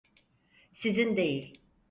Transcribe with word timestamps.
Sizin 0.73 1.17
değil. 1.17 1.59